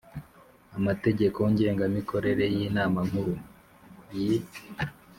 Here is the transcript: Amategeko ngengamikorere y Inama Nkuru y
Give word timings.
Amategeko 0.77 1.39
ngengamikorere 1.51 2.45
y 2.55 2.59
Inama 2.67 2.97
Nkuru 3.07 3.35
y 4.23 4.25